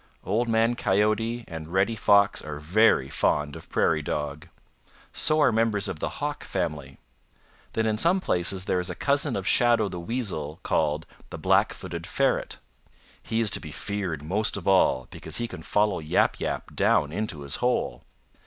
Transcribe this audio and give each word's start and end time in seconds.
"Old 0.23 0.47
Man 0.47 0.73
Coyote 0.75 1.45
and 1.47 1.71
Reddy 1.71 1.95
Fox 1.95 2.41
are 2.41 2.57
very 2.57 3.07
fond 3.07 3.55
of 3.55 3.69
Prairie 3.69 4.01
Dog. 4.01 4.47
So 5.13 5.39
are 5.39 5.51
members 5.51 5.87
of 5.87 5.99
the 5.99 6.17
Hawk 6.17 6.43
family. 6.43 6.97
Then 7.73 7.85
in 7.85 7.99
some 7.99 8.19
places 8.19 8.65
there 8.65 8.79
is 8.79 8.89
a 8.89 8.95
cousin 8.95 9.35
of 9.35 9.45
Shadow 9.47 9.87
the 9.89 9.99
Weasel 9.99 10.59
called 10.63 11.05
the 11.29 11.37
Black 11.37 11.71
footed 11.71 12.07
Ferret. 12.07 12.57
He 13.21 13.41
is 13.41 13.51
to 13.51 13.59
be 13.59 13.71
feared 13.71 14.23
most 14.23 14.57
of 14.57 14.67
all 14.67 15.05
because 15.11 15.37
he 15.37 15.47
can 15.47 15.61
follow 15.61 15.99
Yap 15.99 16.39
Yap 16.39 16.73
down 16.75 17.11
into 17.11 17.41
his 17.41 17.57
hole. 17.57 18.01